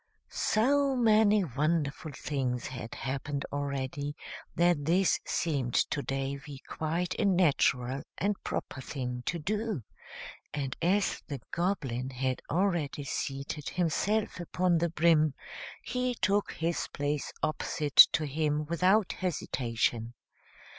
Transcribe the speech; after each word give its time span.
So 0.31 0.95
many 0.95 1.43
wonderful 1.43 2.11
things 2.11 2.65
had 2.65 2.95
happened 2.95 3.45
already 3.53 4.15
that 4.55 4.85
this 4.85 5.19
seemed 5.25 5.75
to 5.75 6.01
Davy 6.01 6.57
quite 6.67 7.13
a 7.19 7.25
natural 7.25 8.01
and 8.17 8.43
proper 8.43 8.81
thing 8.81 9.21
to 9.27 9.37
do, 9.37 9.83
and 10.55 10.75
as 10.81 11.21
the 11.27 11.39
Goblin 11.51 12.09
had 12.09 12.41
already 12.49 13.03
seated 13.03 13.69
himself 13.69 14.39
upon 14.39 14.79
the 14.79 14.89
brim, 14.89 15.35
he 15.83 16.15
took 16.15 16.53
his 16.53 16.87
place 16.91 17.31
opposite 17.43 17.97
to 18.11 18.25
him 18.25 18.65
without 18.65 19.11
hesitation. 19.11 20.15